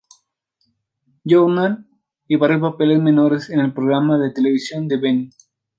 Journal" 1.23 1.85
y 2.27 2.35
varios 2.35 2.59
papeles 2.61 2.99
menores 2.99 3.51
en 3.51 3.59
el 3.59 3.71
programa 3.71 4.17
de 4.17 4.31
televisión 4.33 4.87
de 4.87 4.97
Benny. 4.97 5.29